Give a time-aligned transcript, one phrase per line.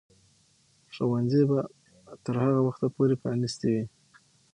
[0.93, 1.59] ښوونځي به
[2.25, 3.85] تر هغه وخته پورې پرانیستي وي.